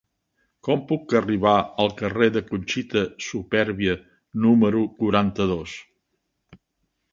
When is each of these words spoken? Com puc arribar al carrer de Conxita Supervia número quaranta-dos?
Com 0.67 0.79
puc 0.91 1.11
arribar 1.19 1.51
al 1.83 1.93
carrer 1.99 2.29
de 2.37 2.43
Conxita 2.47 3.05
Supervia 3.27 3.95
número 4.49 4.83
quaranta-dos? 5.03 5.79